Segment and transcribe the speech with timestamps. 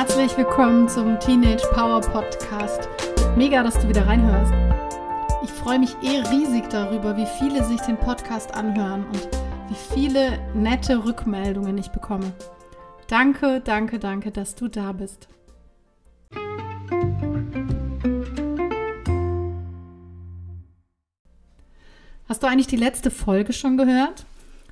[0.00, 2.88] Herzlich willkommen zum Teenage Power Podcast.
[3.36, 4.50] Mega, dass du wieder reinhörst.
[5.44, 9.28] Ich freue mich eh riesig darüber, wie viele sich den Podcast anhören und
[9.68, 12.32] wie viele nette Rückmeldungen ich bekomme.
[13.08, 15.28] Danke, danke, danke, dass du da bist.
[22.26, 24.24] Hast du eigentlich die letzte Folge schon gehört?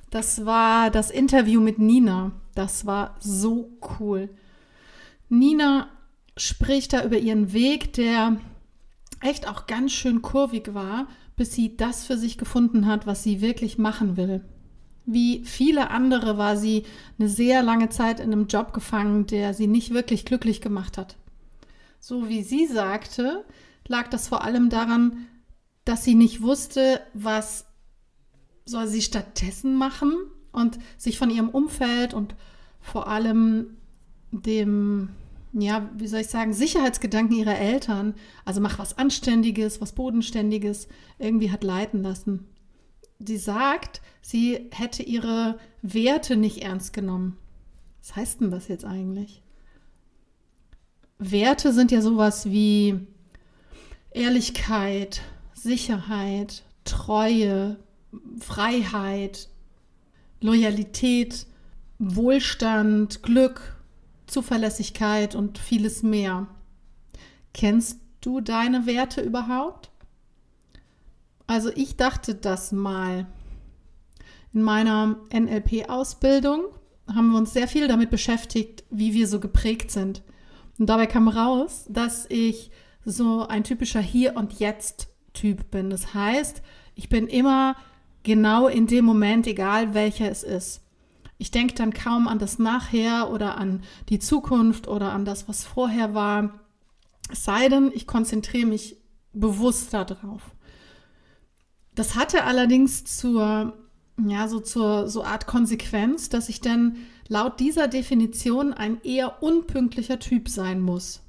[0.09, 2.31] Das war das Interview mit Nina.
[2.55, 3.69] Das war so
[3.99, 4.27] cool.
[5.29, 5.87] Nina
[6.35, 8.37] spricht da über ihren Weg, der
[9.21, 13.41] echt auch ganz schön kurvig war, bis sie das für sich gefunden hat, was sie
[13.41, 14.43] wirklich machen will.
[15.05, 16.83] Wie viele andere war sie
[17.17, 21.17] eine sehr lange Zeit in einem Job gefangen, der sie nicht wirklich glücklich gemacht hat.
[21.99, 23.45] So wie sie sagte,
[23.87, 25.27] lag das vor allem daran,
[25.83, 27.65] dass sie nicht wusste, was
[28.65, 30.13] soll sie stattdessen machen
[30.51, 32.35] und sich von ihrem Umfeld und
[32.79, 33.77] vor allem
[34.31, 35.09] dem,
[35.53, 38.13] ja, wie soll ich sagen, Sicherheitsgedanken ihrer Eltern,
[38.45, 42.45] also mach was Anständiges, was Bodenständiges, irgendwie hat leiten lassen.
[43.19, 47.37] Sie sagt, sie hätte ihre Werte nicht ernst genommen.
[47.99, 49.41] Was heißt denn das jetzt eigentlich?
[51.17, 53.07] Werte sind ja sowas wie
[54.11, 55.21] Ehrlichkeit,
[55.53, 57.77] Sicherheit, Treue,
[58.39, 59.49] Freiheit,
[60.39, 61.45] Loyalität,
[61.99, 63.78] Wohlstand, Glück,
[64.29, 66.47] Zuverlässigkeit und vieles mehr.
[67.53, 69.89] Kennst du deine Werte überhaupt?
[71.47, 73.25] Also ich dachte das mal.
[74.53, 76.65] In meiner NLP-Ausbildung
[77.07, 80.21] haben wir uns sehr viel damit beschäftigt, wie wir so geprägt sind.
[80.77, 82.71] Und dabei kam raus, dass ich
[83.03, 85.89] so ein typischer Hier- und Jetzt-Typ bin.
[85.89, 86.61] Das heißt,
[86.95, 87.75] ich bin immer
[88.23, 90.81] genau in dem Moment, egal welcher es ist.
[91.41, 95.63] Ich denke dann kaum an das Nachher oder an die Zukunft oder an das, was
[95.63, 96.59] vorher war.
[97.31, 98.97] Es sei denn, ich konzentriere mich
[99.31, 100.41] bewusst darauf.
[101.95, 103.73] Das hatte allerdings zur,
[104.21, 106.97] ja, so zur so Art Konsequenz, dass ich dann
[107.29, 111.21] laut dieser Definition ein eher unpünktlicher Typ sein muss.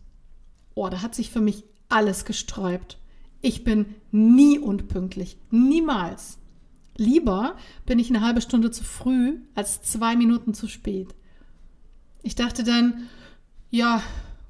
[0.74, 2.98] Oh, da hat sich für mich alles gesträubt.
[3.42, 5.38] Ich bin nie unpünktlich.
[5.50, 6.38] Niemals.
[7.00, 7.56] Lieber
[7.86, 11.14] bin ich eine halbe Stunde zu früh als zwei Minuten zu spät.
[12.22, 13.08] Ich dachte dann,
[13.70, 14.02] ja,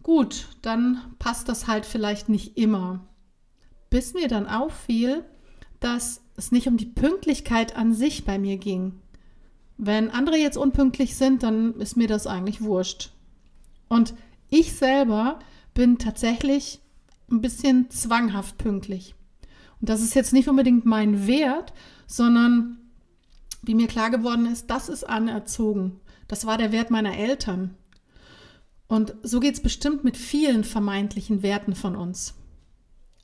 [0.03, 3.07] gut, dann passt das halt vielleicht nicht immer.
[3.89, 5.25] Bis mir dann auffiel,
[5.79, 9.01] dass es nicht um die Pünktlichkeit an sich bei mir ging.
[9.79, 13.13] Wenn andere jetzt unpünktlich sind, dann ist mir das eigentlich wurscht.
[13.89, 14.13] Und
[14.49, 15.39] ich selber
[15.73, 16.81] bin tatsächlich
[17.31, 19.15] ein bisschen zwanghaft pünktlich.
[19.81, 21.73] Und das ist jetzt nicht unbedingt mein Wert,
[22.07, 22.79] sondern
[23.63, 26.01] wie mir klar geworden ist, das ist anerzogen.
[26.29, 27.75] Das war der Wert meiner Eltern.
[28.89, 32.35] Und so geht es bestimmt mit vielen vermeintlichen Werten von uns.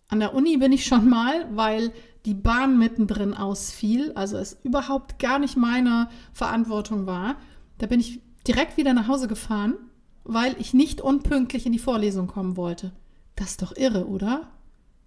[0.09, 1.93] An der Uni bin ich schon mal, weil
[2.25, 7.37] die Bahn mittendrin ausfiel, also es überhaupt gar nicht meine Verantwortung war.
[7.79, 9.75] Da bin ich direkt wieder nach Hause gefahren,
[10.23, 12.93] weil ich nicht unpünktlich in die Vorlesung kommen wollte.
[13.35, 14.49] Das ist doch irre, oder?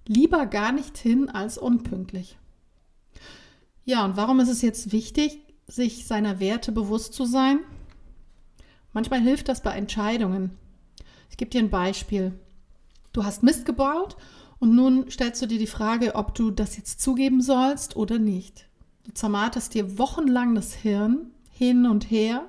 [0.08, 2.38] Lieber gar nicht hin als unpünktlich.
[3.86, 7.60] Ja, und warum ist es jetzt wichtig, sich seiner Werte bewusst zu sein?
[8.94, 10.52] Manchmal hilft das bei Entscheidungen.
[11.30, 12.34] Ich gebe dir ein Beispiel.
[13.14, 14.18] Du hast Mist gebaut
[14.60, 18.66] und nun stellst du dir die Frage, ob du das jetzt zugeben sollst oder nicht.
[19.06, 22.48] Du zermarterst dir wochenlang das Hirn hin und her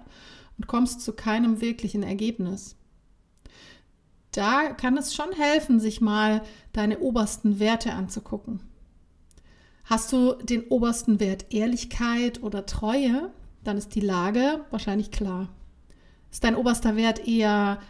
[0.59, 2.77] und kommst zu keinem wirklichen Ergebnis.
[4.33, 6.43] Da kann es schon helfen, sich mal
[6.73, 8.61] deine obersten Werte anzugucken.
[9.85, 13.33] Hast du den obersten Wert Ehrlichkeit oder Treue,
[13.65, 15.49] dann ist die Lage wahrscheinlich klar.
[16.31, 17.81] Ist dein oberster Wert eher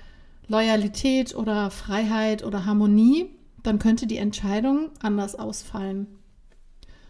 [0.49, 3.31] Loyalität oder Freiheit oder Harmonie,
[3.63, 6.07] dann könnte die Entscheidung anders ausfallen.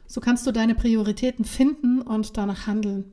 [0.06, 3.12] So kannst du deine Prioritäten finden und danach handeln.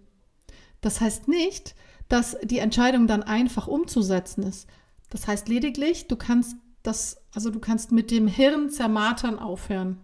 [0.82, 1.76] Das heißt nicht,
[2.10, 4.68] dass die Entscheidung dann einfach umzusetzen ist.
[5.10, 9.98] Das heißt lediglich, du kannst das, also du kannst mit dem Hirn zermatern aufhören.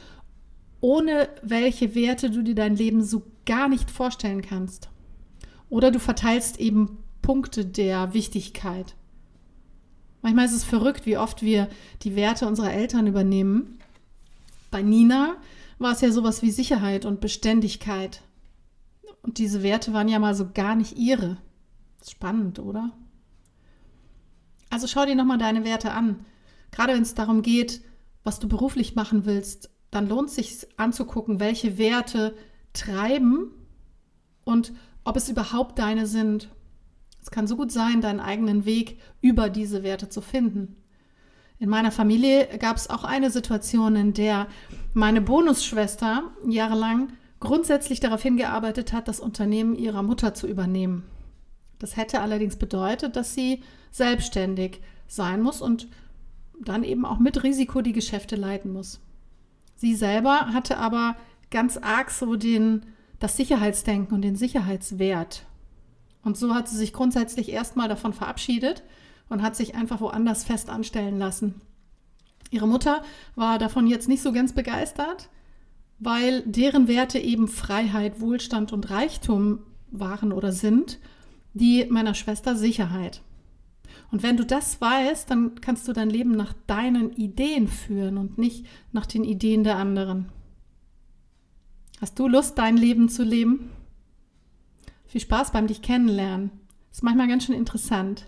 [0.81, 4.89] ohne welche Werte du dir dein Leben so gar nicht vorstellen kannst.
[5.69, 8.95] Oder du verteilst eben Punkte der Wichtigkeit.
[10.21, 11.69] Manchmal ist es verrückt, wie oft wir
[12.01, 13.79] die Werte unserer Eltern übernehmen.
[14.71, 15.37] Bei Nina
[15.77, 18.21] war es ja sowas wie Sicherheit und Beständigkeit.
[19.21, 21.37] Und diese Werte waren ja mal so gar nicht ihre.
[22.07, 22.91] Spannend, oder?
[24.69, 26.25] Also schau dir nochmal deine Werte an.
[26.75, 27.81] Gerade wenn es darum geht,
[28.25, 32.35] was du beruflich machen willst, dann lohnt es sich anzugucken, welche Werte
[32.73, 33.51] treiben
[34.43, 34.73] und
[35.05, 36.49] ob es überhaupt deine sind.
[37.21, 40.75] Es kann so gut sein, deinen eigenen Weg über diese Werte zu finden.
[41.59, 44.47] In meiner Familie gab es auch eine Situation, in der
[44.93, 51.05] meine Bonusschwester jahrelang grundsätzlich darauf hingearbeitet hat, das Unternehmen ihrer Mutter zu übernehmen.
[51.79, 55.87] Das hätte allerdings bedeutet, dass sie selbstständig sein muss und
[56.61, 59.01] dann eben auch mit Risiko die Geschäfte leiten muss.
[59.75, 61.15] Sie selber hatte aber
[61.51, 62.85] ganz arg so den,
[63.19, 65.45] das Sicherheitsdenken und den Sicherheitswert.
[66.23, 68.83] Und so hat sie sich grundsätzlich erstmal davon verabschiedet
[69.29, 71.61] und hat sich einfach woanders fest anstellen lassen.
[72.51, 73.03] Ihre Mutter
[73.35, 75.29] war davon jetzt nicht so ganz begeistert,
[75.99, 79.59] weil deren Werte eben Freiheit, Wohlstand und Reichtum
[79.91, 80.99] waren oder sind,
[81.53, 83.21] die meiner Schwester Sicherheit.
[84.11, 88.37] Und wenn du das weißt, dann kannst du dein Leben nach deinen Ideen führen und
[88.37, 90.29] nicht nach den Ideen der anderen.
[92.01, 93.71] Hast du Lust, dein Leben zu leben?
[95.05, 96.51] Viel Spaß beim dich kennenlernen.
[96.91, 98.25] Ist manchmal ganz schön interessant.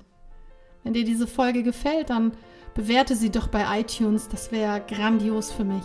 [0.84, 2.31] Wenn dir diese Folge gefällt, dann
[2.75, 4.30] bewerte sie doch bei iTunes.
[4.30, 5.84] Das wäre grandios für mich.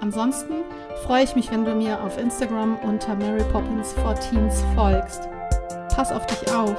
[0.00, 0.54] Ansonsten
[1.04, 5.28] freue ich mich, wenn du mir auf Instagram unter Mary Poppins for Teens folgst.
[5.94, 6.76] Pass auf dich auf